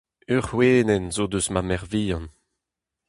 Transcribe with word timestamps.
Ur 0.33 0.43
c'hwenenn 0.47 1.05
zo 1.15 1.25
eus 1.35 1.47
ma 1.51 1.61
merc'h-vihan! 1.63 2.25